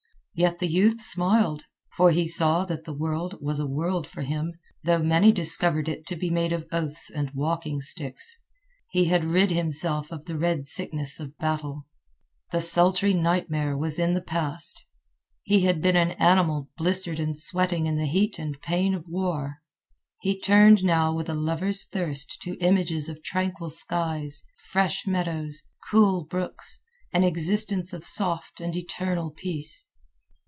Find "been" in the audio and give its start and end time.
15.81-15.97